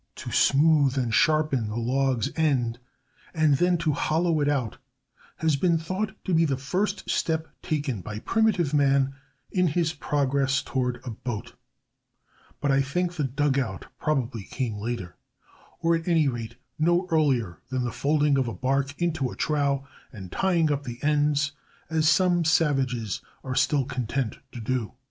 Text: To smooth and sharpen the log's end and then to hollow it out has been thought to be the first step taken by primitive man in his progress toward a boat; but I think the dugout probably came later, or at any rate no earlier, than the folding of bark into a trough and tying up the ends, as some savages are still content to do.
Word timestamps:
To 0.15 0.31
smooth 0.31 0.97
and 0.97 1.13
sharpen 1.13 1.67
the 1.69 1.75
log's 1.77 2.31
end 2.35 2.79
and 3.35 3.57
then 3.57 3.77
to 3.77 3.91
hollow 3.93 4.41
it 4.41 4.49
out 4.49 4.77
has 5.35 5.55
been 5.57 5.77
thought 5.77 6.15
to 6.25 6.33
be 6.33 6.43
the 6.43 6.57
first 6.57 7.07
step 7.07 7.47
taken 7.61 8.01
by 8.01 8.17
primitive 8.17 8.73
man 8.73 9.13
in 9.51 9.67
his 9.67 9.93
progress 9.93 10.63
toward 10.63 11.01
a 11.05 11.11
boat; 11.11 11.53
but 12.61 12.71
I 12.71 12.81
think 12.81 13.13
the 13.13 13.23
dugout 13.25 13.85
probably 13.99 14.41
came 14.45 14.77
later, 14.77 15.17
or 15.81 15.95
at 15.95 16.07
any 16.07 16.27
rate 16.27 16.55
no 16.79 17.05
earlier, 17.11 17.59
than 17.69 17.83
the 17.85 17.91
folding 17.91 18.39
of 18.39 18.59
bark 18.59 18.99
into 18.99 19.29
a 19.29 19.35
trough 19.35 19.83
and 20.11 20.31
tying 20.31 20.71
up 20.71 20.83
the 20.83 20.97
ends, 21.03 21.51
as 21.91 22.09
some 22.09 22.43
savages 22.43 23.21
are 23.43 23.53
still 23.53 23.85
content 23.85 24.39
to 24.53 24.59
do. 24.61 24.93